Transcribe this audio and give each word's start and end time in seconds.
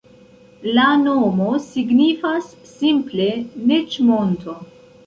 La 0.77 0.85
nomo 1.01 1.51
signifas 1.67 2.49
simple 2.73 3.31
Neĝ-monto. 3.71 4.63